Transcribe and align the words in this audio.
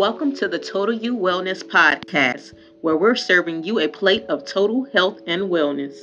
Welcome 0.00 0.34
to 0.36 0.48
the 0.48 0.58
Total 0.58 0.94
You 0.94 1.14
Wellness 1.14 1.62
Podcast, 1.62 2.54
where 2.80 2.96
we're 2.96 3.14
serving 3.14 3.64
you 3.64 3.80
a 3.80 3.86
plate 3.86 4.24
of 4.30 4.46
total 4.46 4.86
health 4.94 5.20
and 5.26 5.42
wellness. 5.42 5.94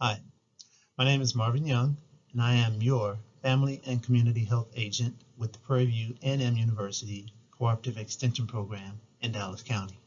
Hi, 0.00 0.20
my 0.96 1.04
name 1.04 1.20
is 1.22 1.34
Marvin 1.34 1.66
Young, 1.66 1.96
and 2.32 2.40
I 2.40 2.54
am 2.54 2.80
your 2.80 3.18
Family 3.46 3.80
and 3.86 4.02
Community 4.02 4.44
Health 4.44 4.72
Agent 4.74 5.14
with 5.38 5.52
the 5.52 5.60
Prairie 5.60 5.86
View 5.86 6.16
A&M 6.20 6.56
University 6.56 7.32
Cooperative 7.56 7.96
Extension 7.96 8.48
Program 8.48 8.98
in 9.20 9.30
Dallas 9.30 9.62
County. 9.62 10.00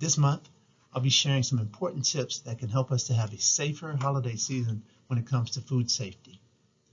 This 0.00 0.18
month, 0.18 0.48
I'll 0.92 1.00
be 1.00 1.08
sharing 1.08 1.44
some 1.44 1.60
important 1.60 2.06
tips 2.06 2.40
that 2.40 2.58
can 2.58 2.68
help 2.68 2.90
us 2.90 3.04
to 3.04 3.14
have 3.14 3.32
a 3.32 3.38
safer 3.38 3.96
holiday 3.96 4.34
season 4.34 4.82
when 5.06 5.16
it 5.16 5.28
comes 5.28 5.52
to 5.52 5.60
food 5.60 5.92
safety. 5.92 6.40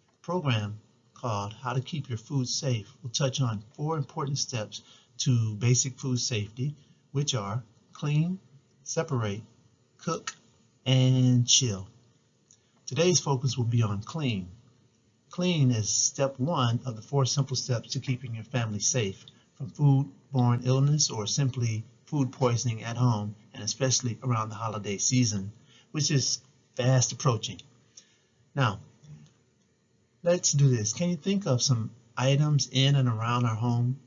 The 0.06 0.22
program 0.22 0.80
called 1.16 1.54
How 1.54 1.74
to 1.74 1.82
Keep 1.82 2.08
Your 2.08 2.20
Food 2.20 2.48
Safe 2.48 2.94
will 3.02 3.10
touch 3.10 3.42
on 3.42 3.64
four 3.74 3.98
important 3.98 4.38
steps 4.38 4.84
to 5.22 5.56
basic 5.56 5.98
food 5.98 6.20
safety, 6.20 6.76
which 7.14 7.34
are 7.34 7.64
clean, 7.94 8.38
separate, 8.84 9.42
cook, 9.98 10.36
and 10.86 11.48
chill. 11.48 11.90
Today's 12.86 13.20
focus 13.20 13.58
will 13.58 13.66
be 13.66 13.82
on 13.82 14.04
clean. 14.04 14.52
Clean 15.34 15.72
is 15.72 15.90
step 15.90 16.38
one 16.38 16.80
of 16.86 16.96
the 16.96 17.02
four 17.02 17.26
simple 17.26 17.56
steps 17.56 17.90
to 17.94 18.00
keeping 18.00 18.36
your 18.36 18.44
family 18.44 18.78
safe 18.78 19.26
from 19.56 19.68
food-borne 19.68 20.62
illness 20.64 21.10
or 21.10 21.26
simply 21.26 21.84
food 22.06 22.32
poisoning 22.32 22.84
at 22.84 22.98
home 22.98 23.34
and 23.52 23.64
especially 23.64 24.20
around 24.22 24.50
the 24.50 24.56
holiday 24.56 25.00
season, 25.00 25.52
which 25.90 26.12
is 26.12 26.40
fast 26.76 27.14
approaching. 27.14 27.60
Now, 28.54 28.80
let's 30.22 30.52
do 30.52 30.70
this. 30.70 30.94
Can 30.94 31.10
you 31.10 31.16
think 31.16 31.48
of 31.48 31.64
some 31.64 31.90
items 32.16 32.70
in 32.72 32.96
and 32.96 33.10
around 33.10 33.46
our 33.46 33.56
home 33.56 33.98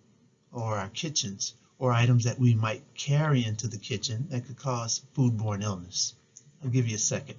or 0.52 0.78
our 0.78 0.90
kitchens 0.90 1.54
or 1.80 1.92
items 1.92 2.22
that 2.22 2.38
we 2.38 2.54
might 2.54 2.84
carry 2.94 3.44
into 3.44 3.66
the 3.66 3.78
kitchen 3.78 4.28
that 4.30 4.46
could 4.46 4.58
cause 4.58 5.02
foodborne 5.16 5.64
illness? 5.64 6.14
I'll 6.62 6.70
give 6.70 6.86
you 6.86 6.94
a 6.94 7.00
second. 7.00 7.38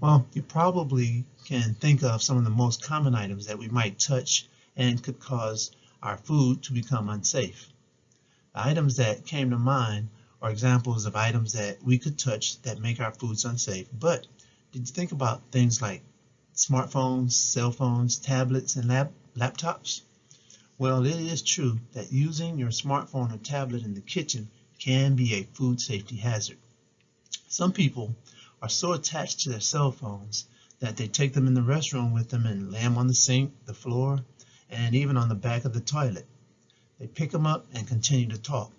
Well, 0.00 0.26
you 0.32 0.40
probably 0.40 1.26
can 1.44 1.74
think 1.74 2.02
of 2.02 2.22
some 2.22 2.38
of 2.38 2.44
the 2.44 2.50
most 2.50 2.82
common 2.82 3.14
items 3.14 3.44
that 3.46 3.58
we 3.58 3.68
might 3.68 3.98
touch 3.98 4.48
and 4.74 5.02
could 5.02 5.20
cause 5.20 5.72
our 6.02 6.16
food 6.16 6.62
to 6.62 6.72
become 6.72 7.10
unsafe. 7.10 7.68
The 8.54 8.60
items 8.66 8.96
that 8.96 9.26
came 9.26 9.50
to 9.50 9.58
mind 9.58 10.08
are 10.40 10.50
examples 10.50 11.04
of 11.04 11.16
items 11.16 11.52
that 11.52 11.84
we 11.84 11.98
could 11.98 12.18
touch 12.18 12.62
that 12.62 12.80
make 12.80 12.98
our 12.98 13.12
foods 13.12 13.44
unsafe. 13.44 13.88
But 13.92 14.26
did 14.72 14.88
you 14.88 14.94
think 14.94 15.12
about 15.12 15.42
things 15.52 15.82
like 15.82 16.02
smartphones, 16.54 17.32
cell 17.32 17.70
phones, 17.70 18.16
tablets, 18.16 18.76
and 18.76 18.88
lap 18.88 19.12
laptops? 19.36 20.00
Well, 20.78 21.04
it 21.04 21.20
is 21.20 21.42
true 21.42 21.78
that 21.92 22.10
using 22.10 22.58
your 22.58 22.70
smartphone 22.70 23.34
or 23.34 23.36
tablet 23.36 23.82
in 23.82 23.92
the 23.92 24.00
kitchen 24.00 24.48
can 24.78 25.14
be 25.14 25.34
a 25.34 25.42
food 25.52 25.78
safety 25.78 26.16
hazard. 26.16 26.56
Some 27.48 27.72
people 27.72 28.14
are 28.62 28.68
so 28.68 28.92
attached 28.92 29.40
to 29.40 29.48
their 29.48 29.60
cell 29.60 29.90
phones 29.90 30.46
that 30.80 30.96
they 30.96 31.08
take 31.08 31.32
them 31.32 31.46
in 31.46 31.54
the 31.54 31.60
restroom 31.60 32.12
with 32.12 32.30
them 32.30 32.46
and 32.46 32.72
lay 32.72 32.80
them 32.80 32.98
on 32.98 33.06
the 33.06 33.14
sink, 33.14 33.52
the 33.66 33.74
floor, 33.74 34.18
and 34.70 34.94
even 34.94 35.16
on 35.16 35.28
the 35.28 35.34
back 35.34 35.64
of 35.64 35.72
the 35.72 35.80
toilet. 35.80 36.26
They 36.98 37.06
pick 37.06 37.30
them 37.30 37.46
up 37.46 37.66
and 37.72 37.86
continue 37.86 38.28
to 38.28 38.38
talk. 38.38 38.72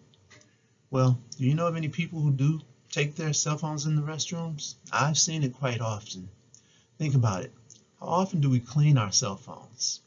Well, 0.89 1.19
do 1.37 1.45
you 1.45 1.55
know 1.55 1.67
of 1.67 1.75
any 1.75 1.89
people 1.89 2.19
who 2.19 2.31
do 2.31 2.61
take 2.89 3.15
their 3.15 3.33
cell 3.33 3.57
phones 3.57 3.85
in 3.85 3.95
the 3.95 4.01
restrooms? 4.01 4.75
I've 4.91 5.17
seen 5.17 5.43
it 5.43 5.53
quite 5.53 5.81
often. 5.81 6.29
Think 6.97 7.15
about 7.15 7.43
it. 7.43 7.53
How 7.99 8.07
often 8.07 8.41
do 8.41 8.49
we 8.49 8.59
clean 8.59 8.97
our 8.97 9.11
cell 9.11 9.37
phones? 9.37 10.01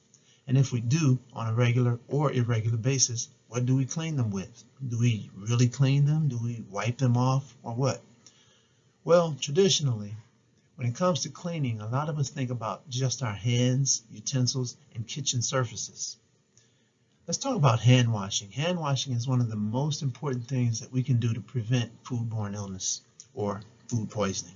And 0.47 0.59
if 0.59 0.73
we 0.73 0.81
do 0.81 1.19
on 1.33 1.47
a 1.47 1.55
regular 1.55 1.99
or 2.09 2.33
irregular 2.33 2.77
basis, 2.77 3.29
what 3.49 3.67
do 3.67 3.75
we 3.75 3.87
clean 3.87 4.17
them 4.17 4.31
with? 4.31 4.65
Do 4.87 4.99
we 4.99 5.31
really 5.35 5.69
clean 5.69 6.05
them? 6.05 6.29
Do 6.29 6.39
we 6.43 6.65
wipe 6.71 6.99
them 6.99 7.17
off 7.17 7.57
or 7.63 7.75
what? 7.75 8.03
Well, 9.07 9.37
traditionally, 9.39 10.17
when 10.77 10.89
it 10.89 10.95
comes 10.95 11.21
to 11.21 11.29
cleaning, 11.29 11.83
a 11.83 11.87
lot 11.87 12.09
of 12.09 12.19
us 12.19 12.31
think 12.31 12.49
about 12.49 12.89
just 12.89 13.23
our 13.23 13.35
hands, 13.35 14.03
utensils, 14.11 14.79
and 14.95 15.07
kitchen 15.07 15.43
surfaces. 15.43 16.17
Let's 17.27 17.37
talk 17.37 17.55
about 17.55 17.81
hand 17.81 18.11
washing. 18.11 18.51
Hand 18.53 18.81
washing 18.81 19.13
is 19.13 19.29
one 19.29 19.43
of 19.43 19.51
the 19.51 19.57
most 19.57 20.01
important 20.01 20.49
things 20.49 20.81
that 20.81 20.91
we 20.91 21.03
can 21.03 21.21
do 21.21 21.35
to 21.35 21.43
prevent 21.43 22.03
foodborne 22.03 22.55
illness 22.55 23.03
or 23.35 23.61
food 23.89 24.09
poisoning. 24.09 24.55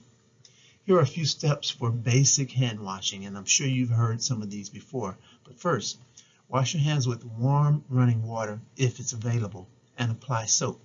Here 0.87 0.97
are 0.97 1.03
a 1.03 1.07
few 1.07 1.27
steps 1.27 1.69
for 1.69 1.91
basic 1.91 2.51
hand 2.51 2.81
washing, 2.81 3.27
and 3.27 3.37
I'm 3.37 3.45
sure 3.45 3.67
you've 3.67 3.91
heard 3.91 4.23
some 4.23 4.41
of 4.41 4.49
these 4.49 4.71
before. 4.71 5.19
But 5.45 5.61
first, 5.61 5.99
wash 6.49 6.73
your 6.73 6.83
hands 6.83 7.07
with 7.07 7.23
warm 7.23 7.85
running 7.91 8.27
water 8.27 8.63
if 8.79 8.99
it's 8.99 9.13
available, 9.13 9.69
and 9.99 10.11
apply 10.11 10.47
soap. 10.47 10.81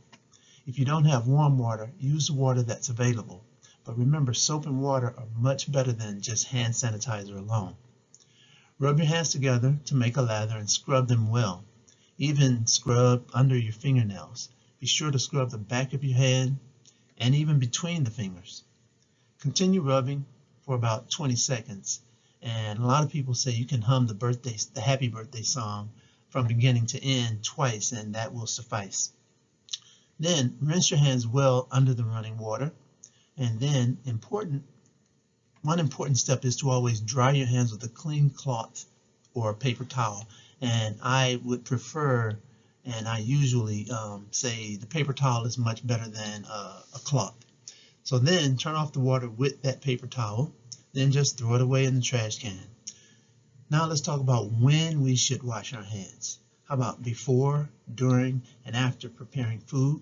If 0.67 0.77
you 0.77 0.83
don't 0.83 1.05
have 1.05 1.27
warm 1.27 1.57
water, 1.57 1.93
use 1.97 2.27
the 2.27 2.33
water 2.33 2.61
that's 2.61 2.89
available. 2.89 3.41
But 3.85 3.97
remember, 3.97 4.33
soap 4.33 4.65
and 4.65 4.81
water 4.81 5.13
are 5.17 5.27
much 5.35 5.69
better 5.69 5.91
than 5.91 6.21
just 6.21 6.45
hand 6.45 6.73
sanitizer 6.73 7.37
alone. 7.37 7.75
Rub 8.79 8.97
your 8.97 9.07
hands 9.07 9.29
together 9.29 9.77
to 9.85 9.95
make 9.95 10.15
a 10.15 10.21
lather 10.21 10.57
and 10.57 10.69
scrub 10.69 11.09
them 11.09 11.27
well. 11.27 11.65
Even 12.17 12.65
scrub 12.65 13.29
under 13.33 13.57
your 13.57 13.73
fingernails. 13.73 14.47
Be 14.79 14.87
sure 14.87 15.11
to 15.11 15.19
scrub 15.19 15.49
the 15.49 15.57
back 15.57 15.91
of 15.91 16.01
your 16.01 16.15
hand 16.15 16.59
and 17.17 17.35
even 17.35 17.59
between 17.59 18.05
the 18.05 18.09
fingers. 18.09 18.63
Continue 19.39 19.81
rubbing 19.81 20.25
for 20.61 20.75
about 20.75 21.09
20 21.09 21.35
seconds. 21.35 21.99
And 22.41 22.79
a 22.79 22.85
lot 22.85 23.03
of 23.03 23.09
people 23.09 23.33
say 23.33 23.51
you 23.51 23.65
can 23.65 23.81
hum 23.81 24.07
the 24.07 24.13
birthday, 24.13 24.57
the 24.73 24.79
happy 24.79 25.09
birthday 25.09 25.43
song 25.43 25.91
from 26.29 26.47
beginning 26.47 26.85
to 26.85 27.03
end 27.03 27.43
twice 27.43 27.91
and 27.91 28.15
that 28.15 28.33
will 28.33 28.47
suffice. 28.47 29.11
Then 30.19 30.57
rinse 30.61 30.89
your 30.89 31.01
hands 31.01 31.27
well 31.27 31.67
under 31.69 31.93
the 31.93 32.05
running 32.05 32.37
water 32.37 32.71
and 33.37 33.59
then 33.59 33.97
important, 34.05 34.63
one 35.61 35.79
important 35.79 36.17
step 36.17 36.45
is 36.45 36.57
to 36.57 36.69
always 36.69 36.99
dry 36.99 37.31
your 37.31 37.47
hands 37.47 37.71
with 37.71 37.83
a 37.83 37.89
clean 37.89 38.29
cloth 38.29 38.85
or 39.33 39.49
a 39.49 39.55
paper 39.55 39.85
towel. 39.85 40.27
And 40.61 40.97
I 41.01 41.39
would 41.43 41.65
prefer, 41.65 42.37
and 42.85 43.07
I 43.07 43.19
usually 43.19 43.89
um, 43.89 44.27
say 44.31 44.75
the 44.75 44.85
paper 44.85 45.13
towel 45.13 45.45
is 45.45 45.57
much 45.57 45.85
better 45.85 46.07
than 46.07 46.45
a 46.45 46.99
cloth. 47.03 47.35
So 48.03 48.19
then 48.19 48.57
turn 48.57 48.75
off 48.75 48.91
the 48.91 48.99
water 48.99 49.29
with 49.29 49.61
that 49.63 49.81
paper 49.81 50.07
towel, 50.07 50.53
then 50.93 51.11
just 51.11 51.37
throw 51.37 51.55
it 51.55 51.61
away 51.61 51.85
in 51.85 51.95
the 51.95 52.01
trash 52.01 52.39
can. 52.39 52.59
Now 53.69 53.87
let's 53.87 54.01
talk 54.01 54.19
about 54.19 54.51
when 54.51 55.01
we 55.01 55.15
should 55.15 55.41
wash 55.41 55.73
our 55.73 55.83
hands. 55.83 56.39
How 56.65 56.75
about 56.75 57.01
before, 57.01 57.69
during, 57.93 58.41
and 58.65 58.75
after 58.75 59.09
preparing 59.09 59.59
food, 59.59 60.01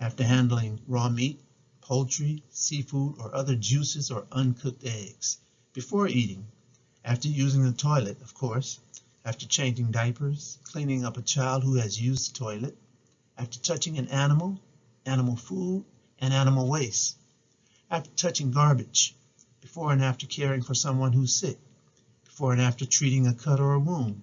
after 0.00 0.24
handling 0.24 0.80
raw 0.86 1.08
meat, 1.08 1.40
poultry, 1.82 2.42
seafood, 2.50 3.16
or 3.18 3.34
other 3.34 3.56
juices 3.56 4.10
or 4.10 4.24
uncooked 4.30 4.84
eggs. 4.84 5.38
Before 5.72 6.06
eating, 6.06 6.46
after 7.04 7.28
using 7.28 7.64
the 7.64 7.72
toilet, 7.72 8.22
of 8.22 8.34
course, 8.34 8.78
after 9.24 9.46
changing 9.46 9.90
diapers, 9.90 10.58
cleaning 10.62 11.04
up 11.04 11.16
a 11.16 11.22
child 11.22 11.64
who 11.64 11.74
has 11.74 12.00
used 12.00 12.30
the 12.30 12.38
toilet, 12.38 12.78
after 13.36 13.58
touching 13.58 13.98
an 13.98 14.06
animal, 14.08 14.60
animal 15.04 15.36
food, 15.36 15.84
and 16.20 16.32
animal 16.32 16.68
waste, 16.68 17.16
after 17.90 18.10
touching 18.10 18.52
garbage, 18.52 19.14
before 19.60 19.92
and 19.92 20.02
after 20.02 20.26
caring 20.26 20.62
for 20.62 20.74
someone 20.74 21.12
who's 21.12 21.34
sick, 21.34 21.58
before 22.24 22.52
and 22.52 22.62
after 22.62 22.86
treating 22.86 23.26
a 23.26 23.34
cut 23.34 23.58
or 23.58 23.74
a 23.74 23.80
wound, 23.80 24.22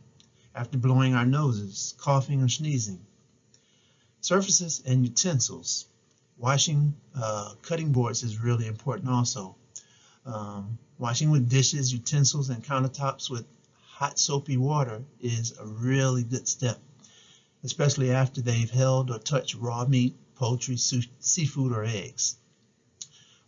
after 0.56 0.77
blowing 0.77 1.13
our 1.13 1.25
noses, 1.25 1.94
coughing 1.97 2.41
or 2.41 2.47
sneezing. 2.47 3.06
Surfaces 4.21 4.81
and 4.85 5.06
utensils 5.06 5.85
washing 6.39 6.95
uh, 7.15 7.53
cutting 7.62 7.91
boards 7.91 8.24
is 8.24 8.39
really 8.39 8.65
important 8.65 9.09
also. 9.09 9.56
Um, 10.25 10.80
washing 10.97 11.30
with 11.31 11.50
dishes, 11.50 11.91
utensils, 11.91 12.50
and 12.50 12.63
countertops 12.63 13.30
with 13.30 13.45
hot 13.74 14.18
soapy 14.18 14.56
water 14.57 15.03
is 15.19 15.57
a 15.57 15.65
really 15.65 16.24
good 16.24 16.47
step, 16.47 16.80
especially 17.63 18.12
after 18.12 18.41
they've 18.41 18.71
held 18.71 19.12
or 19.12 19.19
touched 19.19 19.56
raw 19.56 19.86
meat, 19.86 20.15
poultry, 20.36 20.77
seafood, 20.77 21.74
or 21.74 21.83
eggs. 21.83 22.38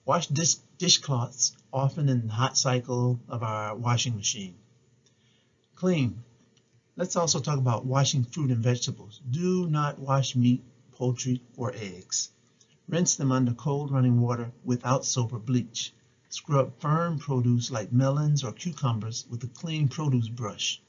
Wash 0.04 0.28
dish 0.28 0.56
dishcloths 0.78 1.56
often 1.72 2.10
in 2.10 2.28
the 2.28 2.34
hot 2.34 2.58
cycle 2.58 3.20
of 3.30 3.44
our 3.44 3.76
washing 3.76 4.16
machine. 4.18 4.56
Clean. 5.76 6.24
Let's 6.98 7.16
also 7.16 7.40
talk 7.40 7.58
about 7.58 7.86
washing 7.86 8.26
fruit 8.26 8.52
and 8.52 8.62
vegetables. 8.62 9.22
Do 9.30 9.68
not 9.68 10.00
wash 10.00 10.36
meat, 10.36 10.64
poultry, 10.92 11.42
or 11.56 11.72
eggs. 11.74 12.30
Rinse 12.92 13.16
them 13.16 13.32
under 13.32 13.54
cold 13.54 13.90
running 13.90 14.20
water 14.20 14.52
without 14.66 15.06
soap 15.06 15.32
or 15.32 15.40
bleach. 15.40 15.94
Scrub 16.28 16.78
firm 16.82 17.20
produce 17.20 17.72
like 17.72 17.94
melons 17.94 18.44
or 18.44 18.52
cucumbers 18.52 19.26
with 19.30 19.42
a 19.46 19.48
clean 19.48 19.88
produce 19.88 20.28
brush. 20.28 20.82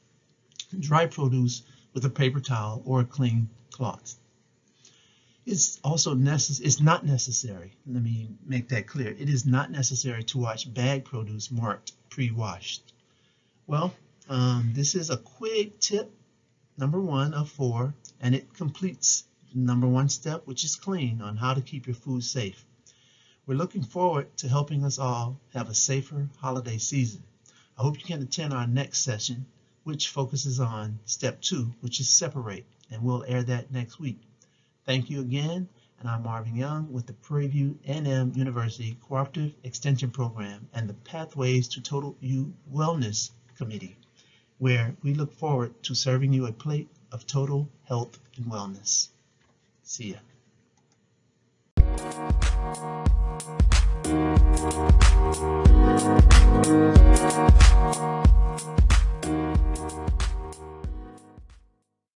dry 0.76 1.06
produce 1.06 1.62
with 1.94 2.04
a 2.04 2.10
paper 2.10 2.40
towel 2.40 2.82
or 2.84 3.00
a 3.00 3.04
clean 3.04 3.49
cloth. 3.70 4.19
It's 5.46 5.78
also 5.84 6.14
necessary, 6.14 6.66
it's 6.66 6.81
not 6.81 7.06
necessary, 7.06 7.76
let 7.87 8.02
me 8.02 8.31
make 8.44 8.69
that 8.70 8.88
clear. 8.88 9.10
It 9.10 9.28
is 9.28 9.46
not 9.46 9.70
necessary 9.70 10.25
to 10.25 10.38
wash 10.38 10.64
bag 10.64 11.05
produce 11.05 11.52
marked 11.52 11.93
pre-washed. 12.10 12.93
Well, 13.69 13.94
um, 14.28 14.72
this 14.75 14.96
is 14.96 15.10
a 15.10 15.16
quick 15.16 15.78
tip, 15.78 16.12
number 16.76 17.00
one 17.00 17.32
of 17.32 17.48
four, 17.48 17.94
and 18.20 18.34
it 18.34 18.55
completes 18.55 19.22
number 19.54 19.87
one 19.87 20.08
step, 20.08 20.43
which 20.46 20.64
is 20.64 20.76
clean, 20.76 21.20
on 21.20 21.37
how 21.37 21.54
to 21.54 21.60
keep 21.60 21.87
your 21.87 21.94
food 21.94 22.25
safe. 22.25 22.64
We're 23.46 23.54
looking 23.58 23.82
forward 23.82 24.37
to 24.38 24.49
helping 24.49 24.84
us 24.84 24.99
all 24.99 25.40
have 25.52 25.69
a 25.69 25.75
safer 25.75 26.28
holiday 26.38 26.78
season. 26.78 27.22
I 27.76 27.82
hope 27.82 27.99
you 27.99 28.04
can 28.04 28.22
attend 28.22 28.52
our 28.52 28.66
next 28.66 28.99
session, 29.00 29.46
which 29.84 30.08
focuses 30.10 30.60
on 30.60 31.00
step 31.06 31.40
two, 31.40 31.75
which 31.81 31.99
is 32.00 32.08
separate, 32.08 32.64
and 32.90 33.02
we'll 33.02 33.25
air 33.26 33.43
that 33.43 33.72
next 33.72 33.99
week. 33.99 34.20
Thank 34.87 35.10
you 35.10 35.20
again, 35.20 35.69
and 35.98 36.08
I'm 36.08 36.22
Marvin 36.22 36.56
Young 36.56 36.93
with 36.93 37.06
the 37.06 37.12
Prairie 37.12 37.48
View 37.48 37.78
A&M 37.87 38.32
University 38.34 38.96
Cooperative 39.00 39.55
Extension 39.64 40.10
Program 40.10 40.69
and 40.75 40.88
the 40.88 40.94
Pathways 40.94 41.69
to 41.69 41.81
Total 41.81 42.16
You 42.20 42.52
Wellness 42.72 43.31
Committee, 43.56 43.96
where 44.58 44.96
we 45.02 45.14
look 45.14 45.32
forward 45.32 45.82
to 45.84 45.94
serving 45.94 46.32
you 46.32 46.46
a 46.46 46.52
plate 46.52 46.88
of 47.10 47.26
total 47.26 47.69
health 47.84 48.19
and 48.37 48.46
wellness. 48.46 49.08
See 49.82 50.12
ya. 50.12 50.20